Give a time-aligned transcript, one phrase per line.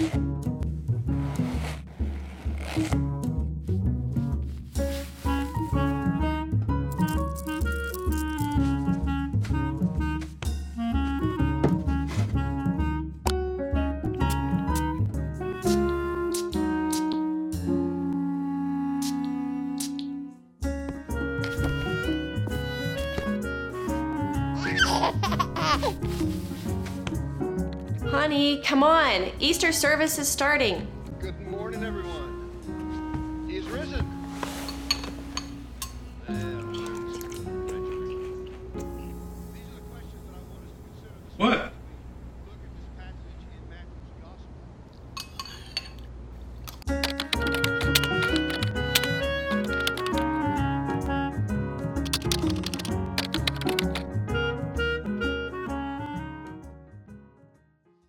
[0.00, 0.06] Ha
[25.22, 25.49] ha ha!
[28.30, 29.32] Johnny, come on.
[29.40, 30.86] Easter service is starting.
[31.18, 33.48] Good morning, everyone.
[33.50, 34.19] He's risen.